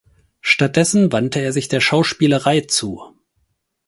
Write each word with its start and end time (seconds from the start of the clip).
Stattdessen 0.39 1.11
wandte 1.11 1.41
er 1.41 1.53
sich 1.53 1.67
der 1.67 1.79
Schauspielerei 1.79 2.61
zu. 2.61 3.15